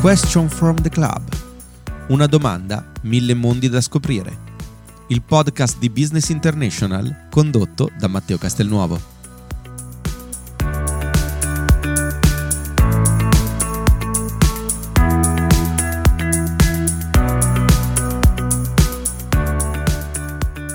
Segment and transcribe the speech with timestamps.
[0.00, 1.20] Question from the Club.
[2.08, 4.38] Una domanda, mille mondi da scoprire.
[5.08, 9.19] Il podcast di Business International condotto da Matteo Castelnuovo.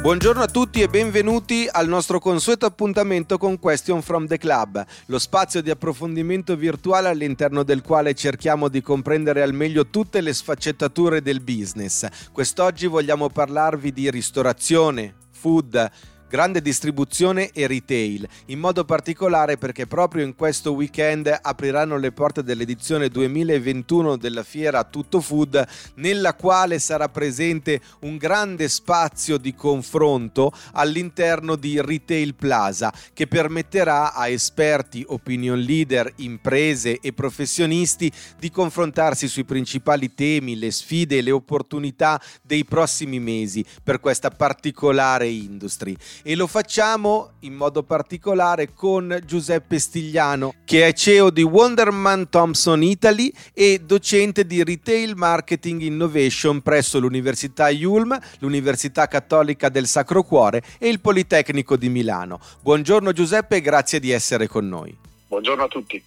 [0.06, 5.18] Buongiorno a tutti e benvenuti al nostro consueto appuntamento con Question from the Club, lo
[5.18, 11.24] spazio di approfondimento virtuale all'interno del quale cerchiamo di comprendere al meglio tutte le sfaccettature
[11.24, 12.08] del business.
[12.32, 15.90] Quest'oggi vogliamo parlarvi di ristorazione, food,
[16.28, 22.44] grande distribuzione e retail, in modo particolare perché proprio in questo weekend apriranno le porte
[22.44, 25.66] dell'edizione 2021 della fiera Tutto Food,
[25.96, 34.14] nella quale sarà presente un grande spazio di confronto all'interno di Retail Plaza, che permetterà
[34.14, 41.22] a esperti, opinion leader, imprese e professionisti di confrontarsi sui principali temi, le sfide e
[41.22, 48.74] le opportunità dei prossimi mesi per questa particolare industry e lo facciamo in modo particolare
[48.74, 55.82] con Giuseppe Stigliano che è CEO di Wonderman Thompson Italy e docente di Retail Marketing
[55.82, 62.40] Innovation presso l'Università Ulm, l'Università Cattolica del Sacro Cuore e il Politecnico di Milano.
[62.62, 64.96] Buongiorno Giuseppe e grazie di essere con noi.
[65.28, 66.02] Buongiorno a tutti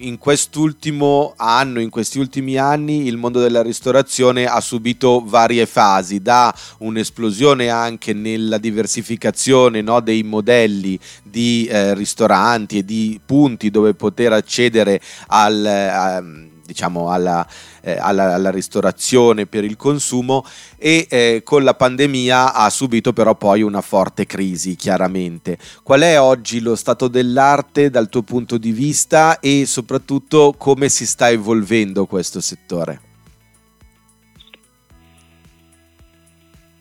[0.00, 6.20] in quest'ultimo anno, in questi ultimi anni, il mondo della ristorazione ha subito varie fasi,
[6.20, 13.94] da un'esplosione anche nella diversificazione no, dei modelli di eh, ristoranti e di punti dove
[13.94, 17.46] poter accedere al, eh, diciamo, alla,
[17.80, 20.44] eh, alla, alla, ristorazione per il consumo
[20.76, 25.56] e eh, con la pandemia ha subito però poi una forte crisi chiaramente.
[25.82, 31.06] Qual è oggi lo stato dell'arte dal tuo punto di vista e soprattutto come si
[31.06, 33.00] sta evolvendo questo settore?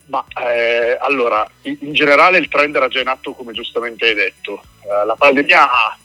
[0.08, 4.14] Ma eh, allora, in, in, generale il trend era già in atto come giustamente hai
[4.14, 4.64] detto.
[4.84, 5.98] Eh, la pandemia ha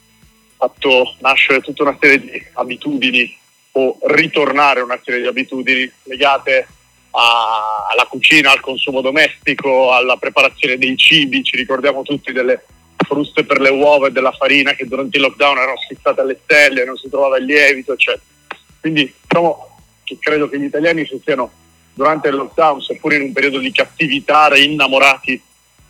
[0.57, 3.39] fatto nascere tutta una serie di abitudini
[3.73, 6.67] o ritornare a una serie di abitudini legate
[7.13, 11.43] alla cucina, al consumo domestico, alla preparazione dei cibi.
[11.43, 12.65] Ci ricordiamo tutti delle
[12.97, 16.85] fruste per le uova e della farina che durante il lockdown erano schizzate alle stelle,
[16.85, 18.25] non si trovava il lievito, eccetera.
[18.81, 21.51] Quindi diciamo che credo che gli italiani si siano
[21.95, 25.43] durante il lockdown, seppur in un periodo di cattività, innamorati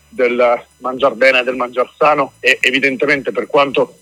[0.08, 3.99] del mangiar bene del mangiar sano e evidentemente per quanto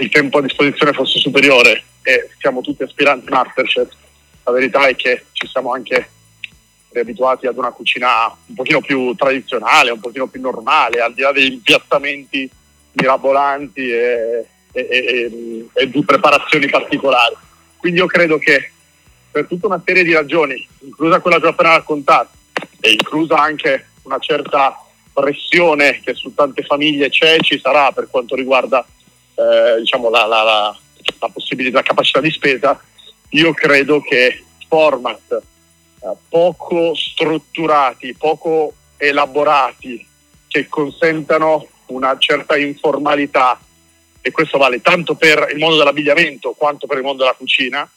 [0.00, 3.88] il tempo a disposizione fosse superiore e siamo tutti aspiranti Masterchef,
[4.44, 6.10] la verità è che ci siamo anche
[6.90, 11.32] riabituati ad una cucina un pochino più tradizionale, un pochino più normale, al di là
[11.32, 12.50] degli impiattamenti
[12.92, 17.36] mirabolanti e, e, e, e di preparazioni particolari.
[17.76, 18.72] Quindi io credo che
[19.30, 22.30] per tutta una serie di ragioni, inclusa quella che ho appena raccontato,
[22.80, 28.34] e inclusa anche una certa pressione che su tante famiglie c'è ci sarà per quanto
[28.34, 28.84] riguarda
[29.38, 30.78] eh, diciamo la, la, la,
[31.20, 32.80] la, possibilità, la capacità di spesa,
[33.30, 35.40] io credo che format
[36.00, 40.04] eh, poco strutturati, poco elaborati,
[40.48, 43.60] che consentano una certa informalità,
[44.20, 47.88] e questo vale tanto per il mondo dell'abbigliamento quanto per il mondo della cucina,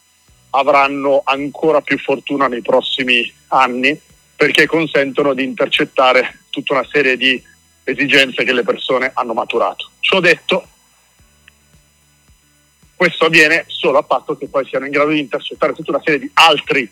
[0.51, 3.99] avranno ancora più fortuna nei prossimi anni
[4.35, 7.41] perché consentono di intercettare tutta una serie di
[7.83, 9.89] esigenze che le persone hanno maturato.
[9.99, 10.67] Ciò detto,
[13.01, 16.19] questo avviene solo a patto che poi siano in grado di intercettare tutta una serie
[16.19, 16.87] di altri,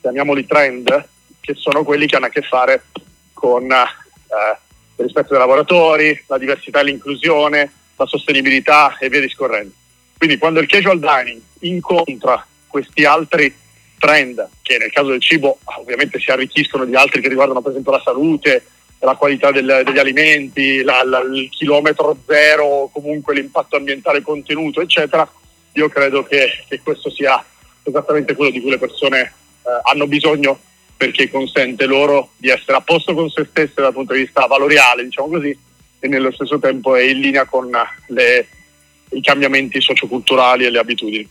[0.00, 1.08] chiamiamoli trend,
[1.40, 2.86] che sono quelli che hanno a che fare
[3.32, 4.56] con eh,
[4.96, 9.72] il rispetto dei lavoratori, la diversità e l'inclusione, la sostenibilità e via discorrendo.
[10.18, 13.54] Quindi quando il casual dining incontra questi altri
[14.00, 17.92] trend, che nel caso del cibo ovviamente si arricchiscono di altri che riguardano per esempio
[17.92, 18.66] la salute,
[18.98, 25.24] la qualità del, degli alimenti, la, la, il chilometro zero, comunque l'impatto ambientale contenuto, eccetera,
[25.74, 27.44] io credo che, che, questo sia
[27.82, 30.58] esattamente quello di cui le persone eh, hanno bisogno
[30.96, 35.04] perché consente loro di essere a posto con se stesse dal punto di vista valoriale,
[35.04, 35.56] diciamo così,
[35.98, 37.70] e nello stesso tempo è in linea con
[38.08, 38.46] le,
[39.10, 41.28] i cambiamenti socioculturali e le abitudini.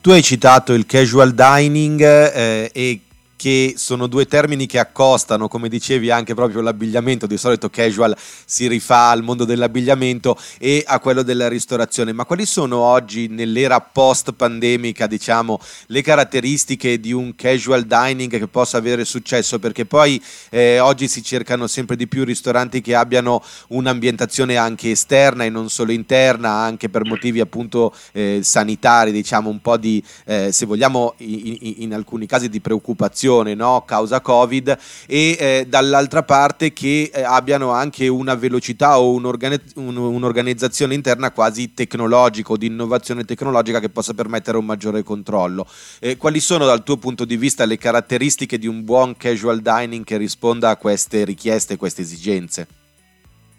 [0.00, 3.00] Tu hai citato il casual dining eh, e
[3.36, 8.66] che sono due termini che accostano, come dicevi, anche proprio l'abbigliamento, di solito casual si
[8.66, 14.32] rifà al mondo dell'abbigliamento e a quello della ristorazione, ma quali sono oggi nell'era post
[14.32, 19.58] pandemica, diciamo, le caratteristiche di un casual dining che possa avere successo?
[19.58, 25.44] Perché poi eh, oggi si cercano sempre di più ristoranti che abbiano un'ambientazione anche esterna
[25.44, 30.50] e non solo interna, anche per motivi appunto eh, sanitari, diciamo un po' di, eh,
[30.52, 33.82] se vogliamo, in, in alcuni casi di preoccupazione situazione no?
[33.84, 39.96] causa Covid e eh, dall'altra parte che eh, abbiano anche una velocità o un'organ- un-
[39.96, 45.66] un'organizzazione interna quasi tecnologica o di innovazione tecnologica che possa permettere un maggiore controllo.
[46.00, 50.04] Eh, quali sono dal tuo punto di vista le caratteristiche di un buon casual dining
[50.04, 52.66] che risponda a queste richieste, a queste esigenze?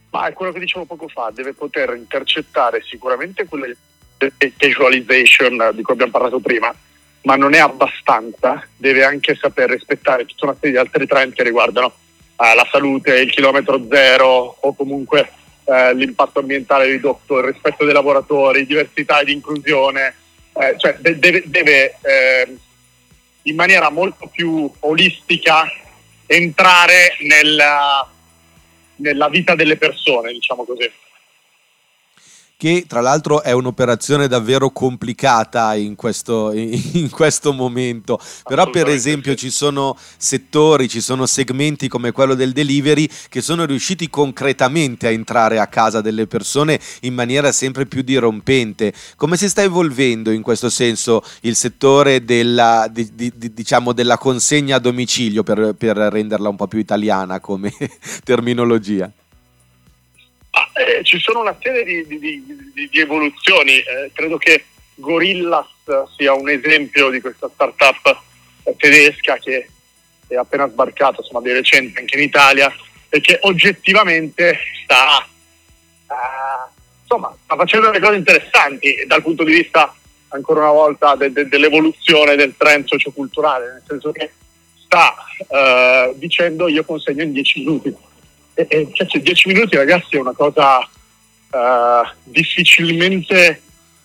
[0.10, 3.76] Ma è quello che dicevo poco fa, deve poter intercettare sicuramente quelle
[4.56, 6.74] casualization di cui abbiamo parlato prima,
[7.28, 11.44] ma non è abbastanza, deve anche saper rispettare tutta una serie di altri trend che
[11.44, 11.94] riguardano
[12.38, 15.30] eh, la salute, il chilometro zero o comunque
[15.66, 20.16] eh, l'impatto ambientale ridotto, il rispetto dei lavoratori, diversità ed inclusione,
[20.54, 22.58] eh, cioè de- deve, deve ehm,
[23.42, 25.70] in maniera molto più olistica
[26.28, 28.10] entrare nella,
[28.96, 30.90] nella vita delle persone, diciamo così
[32.58, 38.20] che tra l'altro è un'operazione davvero complicata in questo, in questo momento.
[38.44, 43.66] Però per esempio ci sono settori, ci sono segmenti come quello del delivery che sono
[43.66, 48.92] riusciti concretamente a entrare a casa delle persone in maniera sempre più dirompente.
[49.16, 54.78] Come si sta evolvendo in questo senso il settore della, di, di, diciamo della consegna
[54.78, 57.72] a domicilio per, per renderla un po' più italiana come
[58.26, 59.12] terminologia?
[60.78, 64.66] Eh, ci sono una serie di, di, di, di evoluzioni, eh, credo che
[64.96, 65.68] Gorillas
[66.16, 68.22] sia un esempio di questa startup
[68.78, 69.70] tedesca che
[70.28, 72.72] è appena sbarcata, insomma, di recente anche in Italia
[73.10, 75.26] e che oggettivamente sta,
[76.08, 76.70] uh,
[77.02, 79.94] insomma, sta facendo delle cose interessanti dal punto di vista,
[80.30, 84.32] ancora una volta, de- de- dell'evoluzione del trend socioculturale, nel senso che
[84.84, 85.16] sta
[85.48, 87.96] uh, dicendo io consegno in 10 minuti
[88.58, 93.62] e, e cioè, 10 minuti ragazzi è una cosa uh, difficilmente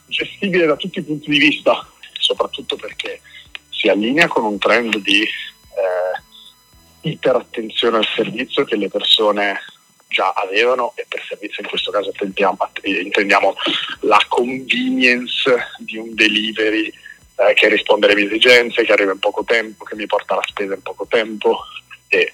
[0.07, 1.87] gestibile da tutti i punti di vista,
[2.19, 3.23] soprattutto perché
[3.71, 9.59] si allinea con un trend di eh, iperattenzione al servizio che le persone
[10.09, 13.55] già avevano e per servizio in questo caso intendiamo, intendiamo
[14.01, 16.93] la convenience di un delivery
[17.37, 20.45] eh, che risponde alle mie esigenze, che arriva in poco tempo, che mi porta la
[20.47, 21.59] spesa in poco tempo
[22.09, 22.31] e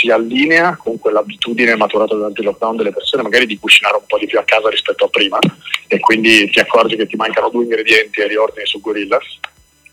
[0.00, 4.16] si allinea con quell'abitudine maturata durante il lockdown delle persone, magari di cucinare un po'
[4.16, 5.38] di più a casa rispetto a prima,
[5.86, 9.38] e quindi ti accorgi che ti mancano due ingredienti e riordini su Gorillas,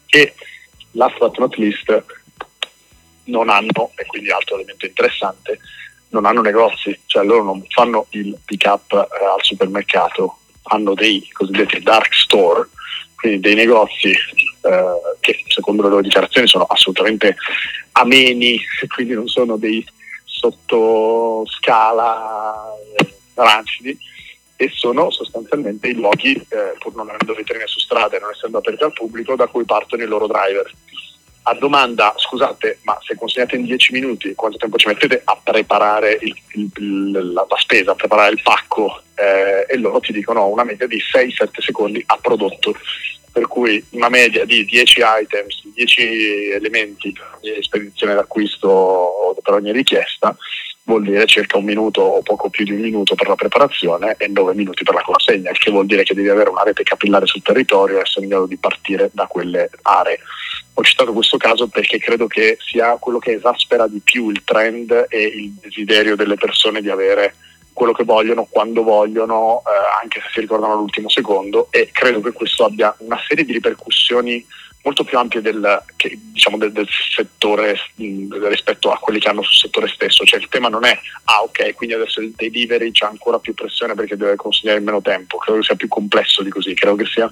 [0.10, 0.34] e
[0.92, 2.04] last but not least
[3.26, 5.60] non hanno, e quindi altro elemento interessante,
[6.10, 10.38] non hanno negozi, cioè loro non fanno il pick up eh, al supermercato,
[10.70, 12.70] hanno dei cosiddetti dark store,
[13.16, 17.36] quindi dei negozi eh, che secondo le loro dichiarazioni sono assolutamente
[17.94, 18.58] ameni,
[18.94, 19.86] quindi non sono dei
[20.52, 23.98] sottoscala eh, rancidi
[24.56, 28.58] e sono sostanzialmente i luoghi, eh, pur non avendo vetrine su strada e non essendo
[28.58, 30.72] aperti al pubblico, da cui partono i loro driver.
[31.50, 36.18] A domanda, scusate, ma se consegnate in 10 minuti, quanto tempo ci mettete a preparare
[36.22, 39.02] il, il, la, la, spesa, a preparare il pacco?
[39.16, 42.76] Eh, e loro ti dicono una media di 6-7 secondi a prodotto
[43.32, 50.36] per cui una media di 10 items, 10 elementi ogni spedizione d'acquisto per ogni richiesta
[50.88, 54.28] vuol dire circa un minuto o poco più di un minuto per la preparazione e
[54.28, 57.26] 9 minuti per la consegna, il che vuol dire che devi avere una rete capillare
[57.26, 60.20] sul territorio e essere in grado di partire da quelle aree.
[60.80, 65.08] Ho citato questo caso perché credo che sia quello che esaspera di più il trend
[65.10, 67.34] e il desiderio delle persone di avere
[67.74, 72.32] quello che vogliono, quando vogliono, eh, anche se si ricordano all'ultimo secondo e credo che
[72.32, 74.46] questo abbia una serie di ripercussioni
[74.84, 79.42] molto più ampie del, che, diciamo, del, del settore mh, rispetto a quelli che hanno
[79.42, 80.26] sul settore stesso.
[80.26, 83.96] Cioè il tema non è, ah ok, quindi adesso il delivery c'è ancora più pressione
[83.96, 87.06] perché deve consegnare in meno tempo, credo che sia più complesso di così, credo che
[87.06, 87.28] sia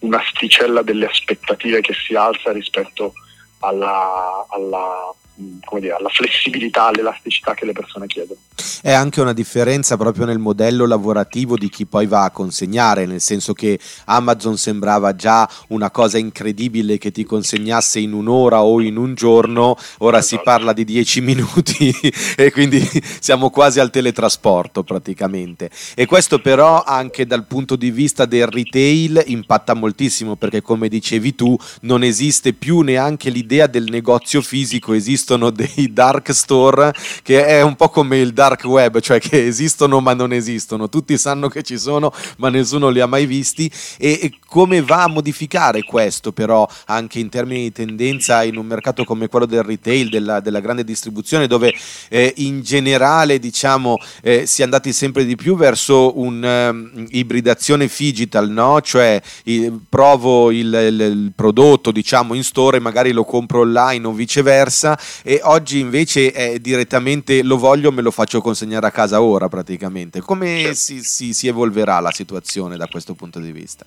[0.00, 3.12] un'asticella delle aspettative che si alza rispetto
[3.60, 8.40] alla, alla dire, alla flessibilità, all'elasticità che le persone chiedono.
[8.80, 13.20] È anche una differenza proprio nel modello lavorativo di chi poi va a consegnare, nel
[13.20, 18.96] senso che Amazon sembrava già una cosa incredibile che ti consegnasse in un'ora o in
[18.96, 20.36] un giorno, ora esatto.
[20.36, 21.92] si parla di dieci minuti
[22.36, 22.80] e quindi
[23.20, 25.70] siamo quasi al teletrasporto praticamente.
[25.94, 31.34] E questo però anche dal punto di vista del retail impatta moltissimo perché come dicevi
[31.34, 34.94] tu non esiste più neanche l'idea del negozio fisico,
[35.26, 40.00] esistono dei dark store che è un po' come il dark web, cioè che esistono
[40.00, 44.32] ma non esistono, tutti sanno che ci sono ma nessuno li ha mai visti e,
[44.46, 49.26] come va a modificare questo però anche in termini di tendenza in un mercato come
[49.26, 51.74] quello del retail, della, della grande distribuzione dove
[52.08, 58.48] eh, in generale diciamo eh, si è andati sempre di più verso un'ibridazione um, digital,
[58.50, 58.80] no?
[58.80, 64.06] cioè il, provo il, il, il prodotto diciamo in store e magari lo compro online
[64.06, 69.20] o viceversa e oggi invece è direttamente lo voglio me lo faccio consegnare a casa
[69.22, 70.20] ora praticamente.
[70.20, 70.74] Come certo.
[70.74, 73.86] si, si, si evolverà la situazione da questo punto di vista?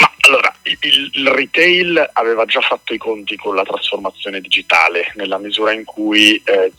[0.00, 5.38] Ma allora, il, il, retail aveva già fatto i conti con la trasformazione digitale, nella
[5.38, 6.72] misura in cui eh,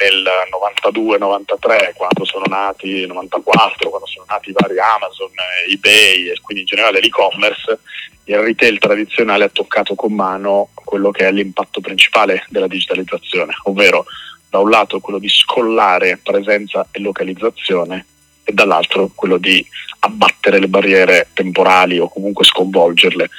[0.00, 0.26] nel
[0.82, 6.62] 92-93, quando sono nati, 94, quando sono nati i vari Amazon, eh, eBay e quindi
[6.62, 7.78] in generale l'e-commerce,
[8.24, 14.06] il retail tradizionale ha toccato con mano quello che è l'impatto principale della digitalizzazione, ovvero
[14.48, 18.04] da un lato quello di scollare presenza e localizzazione
[18.42, 19.64] e dall'altro quello di
[20.00, 23.30] abbattere le barriere temporali o comunque sconvolgerle.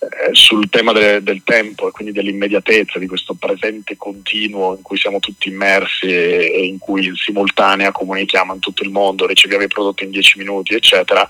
[0.00, 4.96] Eh, sul tema de- del tempo e quindi dell'immediatezza, di questo presente continuo in cui
[4.96, 9.64] siamo tutti immersi e, e, in cui in simultanea comunichiamo in tutto il mondo, riceviamo
[9.64, 11.28] i prodotti in 10 minuti, eccetera,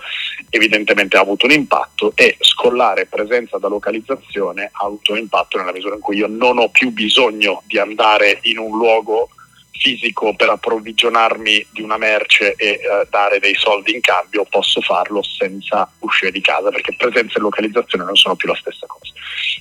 [0.51, 5.73] evidentemente ha avuto un impatto e scollare presenza da localizzazione ha avuto un impatto nella
[5.73, 9.31] misura in cui io non ho più bisogno di andare in un luogo
[9.79, 12.81] fisico per approvvigionarmi di una merce e eh,
[13.11, 18.05] dare dei soldi in cambio, posso farlo senza uscire di casa perché presenza e localizzazione
[18.05, 19.13] non sono più la stessa cosa.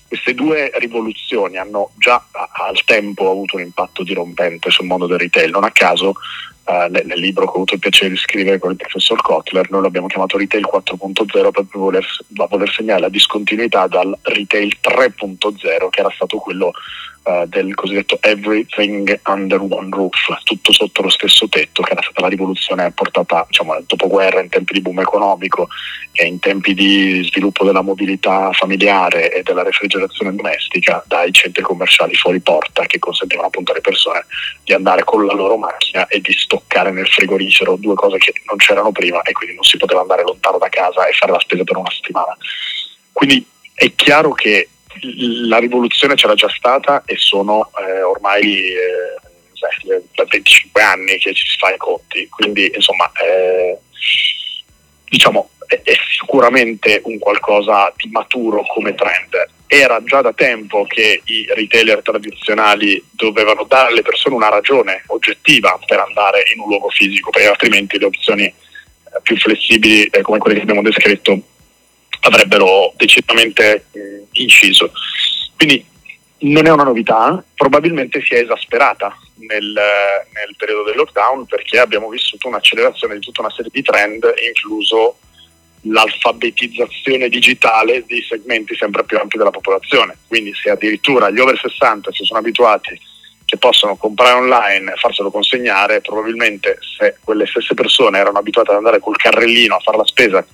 [0.08, 5.52] Queste due rivoluzioni hanno già al tempo avuto un impatto dirompente sul mondo del retail,
[5.52, 6.16] non a caso
[6.68, 9.70] Uh, nel, nel, libro che ho avuto il piacere di scrivere con il professor Kotler,
[9.70, 16.00] noi l'abbiamo chiamato Retail 4.0 per voler, voler segnare la discontinuità dal Retail 3.0, che
[16.02, 16.74] era stato quello
[17.24, 22.20] uh, del cosiddetto everything under one roof, tutto sotto lo stesso tetto, che era stata
[22.20, 25.70] la rivoluzione portata diciamo, nel dopoguerra in tempi di boom economico
[26.12, 32.16] e in tempi di sviluppo della mobilità familiare e della refrigerazione domestica dai centri commerciali
[32.16, 34.26] fuori porta che consentivano appunto alle persone
[34.64, 36.57] di andare con la loro macchina e di stoccare
[36.92, 40.58] nel frigorifero due cose che non c'erano prima e quindi non si poteva andare lontano
[40.58, 42.36] da casa e fare la spesa per una settimana.
[43.12, 44.70] Quindi è chiaro che
[45.48, 49.18] la rivoluzione c'era già stata e sono eh, ormai eh,
[50.16, 53.78] 25 anni che ci si fa i conti, quindi insomma eh,
[55.06, 59.56] diciamo è, è sicuramente un qualcosa di maturo come trend.
[59.68, 65.78] Era già da tempo che i retailer tradizionali dovevano dare alle persone una ragione oggettiva
[65.86, 68.54] per andare in un luogo fisico, perché altrimenti le opzioni eh,
[69.22, 71.40] più flessibili eh, come quelle che abbiamo descritto
[72.22, 74.92] avrebbero decisamente eh, inciso.
[75.56, 75.86] Quindi
[76.40, 82.10] non è una novità, probabilmente si è esasperata nel, nel, periodo del lockdown perché abbiamo
[82.10, 85.18] vissuto un'accelerazione di tutta una serie di trend, incluso
[85.90, 90.18] l'alfabetizzazione digitale di segmenti sempre più ampi della popolazione.
[90.28, 93.00] Quindi se addirittura gli over 60 si sono abituati
[93.46, 98.78] che possono comprare online e farselo consegnare, probabilmente se quelle stesse persone erano abituate ad
[98.78, 100.46] andare col carrellino a fare la spesa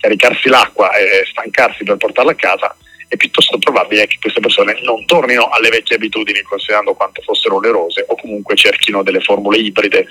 [0.00, 2.74] caricarsi l'acqua e stancarsi per portarla a casa,
[3.06, 8.04] è piuttosto probabile che queste persone non tornino alle vecchie abitudini considerando quanto fossero onerose
[8.08, 10.06] o comunque cerchino delle formule ibride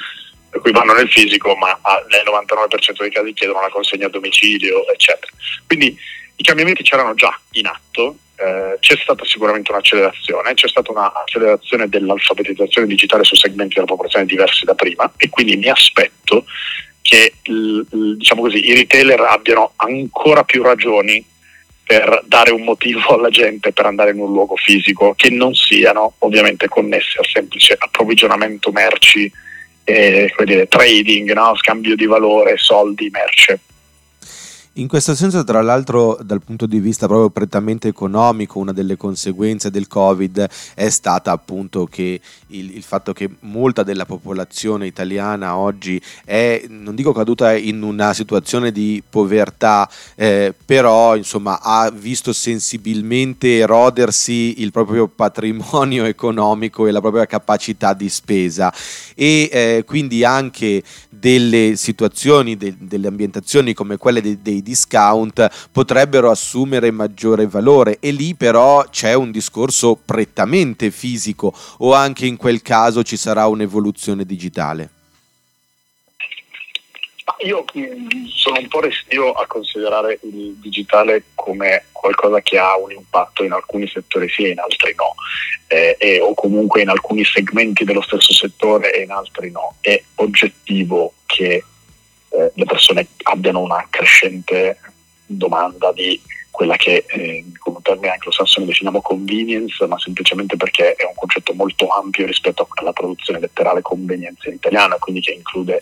[0.62, 1.80] cui vanno nel fisico ma
[2.10, 5.32] nel 99% dei casi chiedono la consegna a domicilio eccetera.
[5.68, 5.98] Quindi
[6.36, 12.88] i cambiamenti c'erano già in atto, eh, c'è stata sicuramente un'accelerazione, c'è stata un'accelerazione dell'alfabetizzazione
[12.88, 16.46] digitale su segmenti della popolazione diversi da prima e quindi mi aspetto
[17.02, 21.26] che diciamo così, i retailer abbiano ancora più ragioni
[21.84, 26.14] per dare un motivo alla gente per andare in un luogo fisico che non siano
[26.20, 29.32] ovviamente connessi al semplice approvvigionamento merci,
[29.90, 31.56] e, dire, trading, no?
[31.56, 33.60] scambio di valore, soldi, merce.
[34.74, 39.72] In questo senso, tra l'altro, dal punto di vista proprio prettamente economico, una delle conseguenze
[39.72, 46.02] del Covid è stata appunto che il, il fatto che molta della popolazione italiana oggi
[46.24, 53.58] è, non dico caduta in una situazione di povertà, eh, però insomma ha visto sensibilmente
[53.58, 58.74] erodersi il proprio patrimonio economico e la propria capacità di spesa.
[59.16, 66.32] E eh, quindi anche delle situazioni, de, delle ambientazioni come quelle dei, dei discount potrebbero
[66.32, 67.98] assumere maggiore valore.
[68.00, 73.48] E lì però c'è un discorso prettamente fisico o anche in quel caso ci sarà
[73.48, 74.90] un'evoluzione digitale?
[77.46, 77.66] Io
[78.28, 83.52] sono un po' restio a considerare il digitale come qualcosa che ha un impatto in
[83.52, 85.16] alcuni settori sì e in altri no,
[85.68, 89.76] eh, e, o comunque in alcuni segmenti dello stesso settore e in altri no.
[89.82, 91.64] È oggettivo che
[92.30, 94.80] eh, le persone abbiano una crescente
[95.26, 96.20] domanda di
[96.60, 101.54] quella che eh, con un termine anglosassone definiamo convenience, ma semplicemente perché è un concetto
[101.54, 105.82] molto ampio rispetto alla produzione letterale convenienza in italiano, quindi che include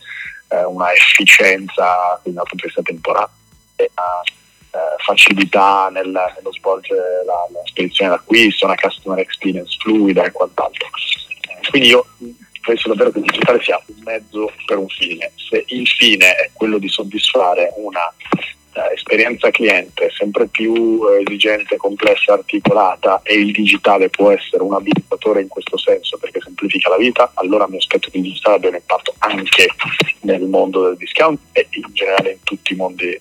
[0.50, 3.30] eh, una efficienza punto di vista temporale,
[3.76, 10.32] una eh, facilità nel, nello svolgere la, la, spedizione d'acquisto, una customer experience fluida e
[10.32, 10.90] quant'altro.
[11.72, 12.06] quindi io
[12.62, 15.32] penso davvero che il digitale sia un mezzo per un fine.
[15.38, 18.14] Se il fine è quello di soddisfare una
[18.92, 25.42] esperienza cliente sempre più uh, esigente, complessa, articolata e il digitale può essere un abilitatore
[25.42, 28.76] in questo senso perché semplifica la vita, allora mi aspetto che il digitale abbia un
[28.76, 29.68] impatto anche
[30.22, 33.20] nel mondo del discount e in generale in tutti i mondi eh,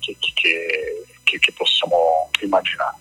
[0.00, 2.96] che, che, che, che possiamo immaginare.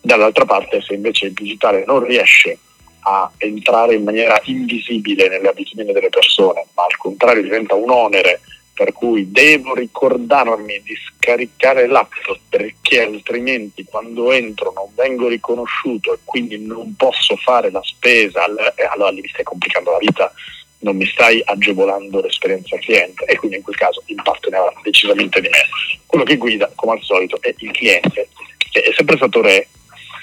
[0.00, 2.58] Dall'altra parte, se invece il digitale non riesce
[3.00, 8.40] a entrare in maniera invisibile nelle abitudini delle persone, ma al contrario diventa un onere
[8.80, 12.12] per cui devo ricordarmi di scaricare l'app
[12.48, 18.84] perché altrimenti quando entro non vengo riconosciuto e quindi non posso fare la spesa, e
[18.84, 20.32] allora lì mi stai complicando la vita,
[20.78, 25.42] non mi stai agevolando l'esperienza cliente e quindi in quel caso l'impatto ne avrà decisamente
[25.42, 25.68] di meno.
[26.06, 28.30] Quello che guida, come al solito, è il cliente,
[28.70, 29.68] che è sempre stato re,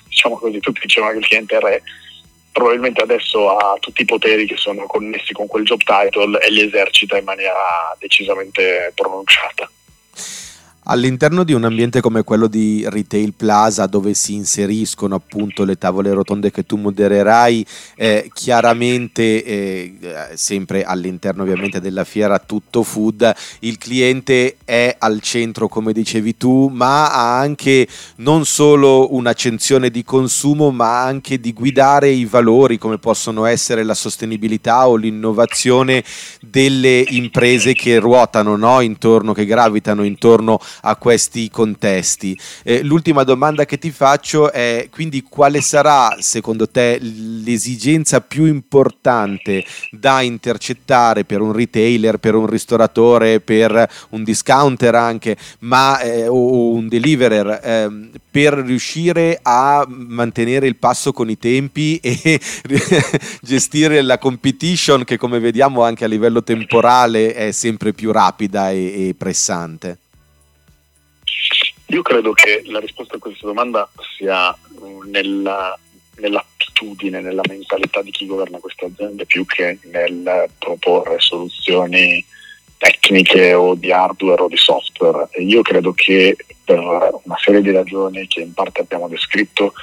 [0.07, 1.83] diciamo così, tutti dicevano che il cliente è re,
[2.57, 6.61] probabilmente adesso ha tutti i poteri che sono connessi con quel job title e li
[6.61, 9.69] esercita in maniera decisamente pronunciata.
[10.89, 16.13] All'interno di un ambiente come quello di Retail Plaza, dove si inseriscono appunto le tavole
[16.13, 17.65] rotonde che tu modererai,
[17.98, 19.98] eh, chiaramente, eh,
[20.36, 23.29] sempre all'interno ovviamente della fiera tutto food,
[23.60, 27.86] il cliente è al centro, come dicevi tu, ma ha anche
[28.17, 33.94] non solo un'accensione di consumo, ma anche di guidare i valori, come possono essere la
[33.94, 36.01] sostenibilità o l'innovazione
[36.39, 38.79] delle imprese che ruotano no?
[38.79, 42.38] intorno, che gravitano intorno a questi contesti.
[42.63, 49.63] Eh, l'ultima domanda che ti faccio è quindi quale sarà secondo te l'esigenza più importante
[49.91, 56.71] da intercettare per un retailer, per un ristoratore, per un discounter anche, ma, eh, o
[56.71, 62.39] un deliverer, eh, per riuscire a mantenere il passo con i tempi e
[63.41, 69.10] gestire la competition che come vediamo anche a livello temporale è sempre più rapida e,
[69.10, 69.97] e pressante?
[71.88, 74.56] Io credo che la risposta a questa domanda sia
[75.06, 75.78] nella,
[76.17, 82.23] nell'attitudine, nella mentalità di chi governa queste aziende più che nel proporre soluzioni
[82.78, 85.30] tecniche o di hardware o di software.
[85.32, 89.73] E io credo che per una serie di ragioni che in parte abbiamo descritto,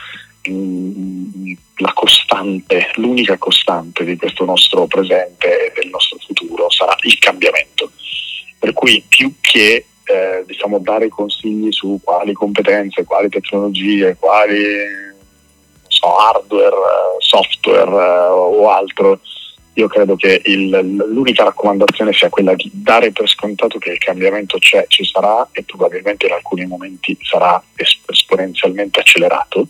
[1.76, 7.90] la costante, l'unica costante di questo nostro presente e del nostro futuro sarà il cambiamento.
[8.58, 14.62] Per cui più che eh, diciamo, dare consigli su quali competenze, quali tecnologie, quali
[15.88, 16.76] so, hardware,
[17.18, 19.20] software eh, o altro.
[19.76, 20.68] Io credo che il,
[21.08, 25.64] l'unica raccomandazione sia quella di dare per scontato che il cambiamento c'è, ci sarà e
[25.64, 27.60] probabilmente in alcuni momenti sarà
[28.06, 29.66] esponenzialmente accelerato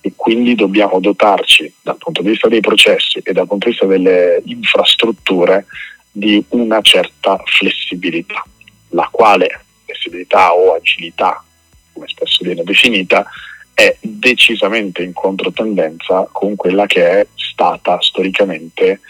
[0.00, 3.86] e quindi dobbiamo dotarci dal punto di vista dei processi e dal punto di vista
[3.86, 5.66] delle infrastrutture
[6.10, 8.44] di una certa flessibilità
[8.90, 11.42] la quale flessibilità o agilità,
[11.92, 13.26] come spesso viene definita,
[13.74, 19.00] è decisamente in controtendenza con quella che è stata storicamente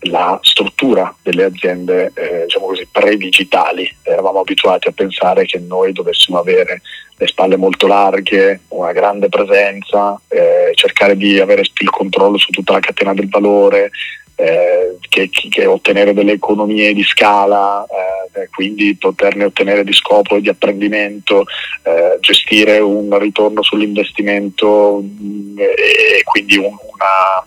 [0.00, 3.90] la struttura delle aziende eh, diciamo così, pre-digitali.
[4.02, 6.82] Eravamo abituati a pensare che noi dovessimo avere
[7.16, 12.74] le spalle molto larghe, una grande presenza, eh, cercare di avere il controllo su tutta
[12.74, 13.90] la catena del valore,
[14.36, 17.84] eh, che, che, ottenere delle economie di scala,
[18.32, 21.44] eh, quindi poterne ottenere di scopo e di apprendimento,
[21.82, 27.46] eh, gestire un ritorno sull'investimento mh, mm, e quindi un una,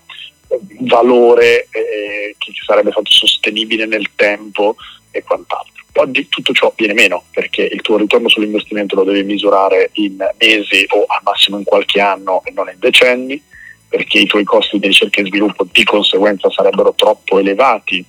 [0.82, 4.75] valore eh, che sarebbe stato sostenibile nel tempo
[5.12, 5.84] e quant'altro.
[5.93, 10.86] Oggi tutto ciò viene meno perché il tuo ritorno sull'investimento lo devi misurare in mesi
[10.89, 13.41] o al massimo in qualche anno e non in decenni,
[13.89, 18.06] perché i tuoi costi di ricerca e sviluppo di conseguenza sarebbero troppo elevati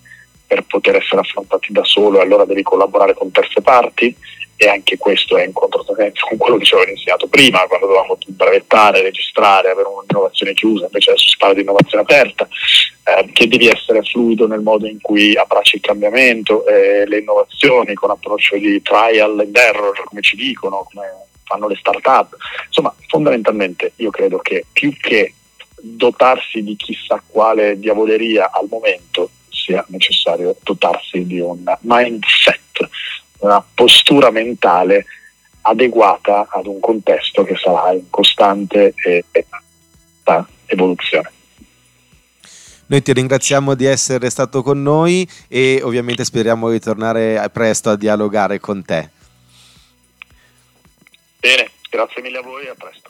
[0.47, 4.15] per poter essere affrontati da solo e allora devi collaborare con terze parti
[4.63, 8.19] e anche questo è in controtendenza con quello che ci avevano insegnato prima, quando dovevamo
[8.27, 12.47] brevettare, registrare, avere un'innovazione chiusa, invece adesso si parla di innovazione aperta,
[13.05, 17.95] eh, che devi essere fluido nel modo in cui abbracci il cambiamento, eh, le innovazioni
[17.95, 21.07] con approccio di trial and error, come ci dicono, come
[21.45, 22.37] fanno le start-up.
[22.67, 25.33] Insomma, fondamentalmente io credo che più che
[25.83, 32.59] dotarsi di chissà quale diavoleria al momento, sia necessario dotarsi di un mindset
[33.41, 35.07] una postura mentale
[35.63, 39.47] adeguata ad un contesto che sarà in costante e, e
[40.67, 41.33] evoluzione.
[42.87, 47.97] Noi ti ringraziamo di essere stato con noi e ovviamente speriamo di tornare presto a
[47.97, 49.11] dialogare con te.
[51.39, 53.10] Bene, grazie mille a voi e a presto.